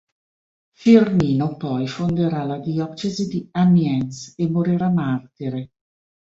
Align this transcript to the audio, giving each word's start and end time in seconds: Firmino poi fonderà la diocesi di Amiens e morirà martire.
Firmino 0.71 1.57
poi 1.57 1.85
fonderà 1.87 2.43
la 2.43 2.57
diocesi 2.57 3.27
di 3.27 3.47
Amiens 3.51 4.33
e 4.35 4.49
morirà 4.49 4.89
martire. 4.89 5.73